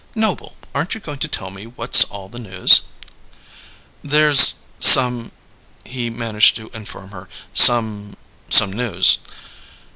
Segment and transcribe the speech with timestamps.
[0.15, 2.81] "Noble, aren't you going to tell me what's all the news?"
[4.01, 5.31] "There's some,"
[5.85, 7.29] he managed to inform her.
[7.53, 8.17] "Some
[8.49, 9.19] some news."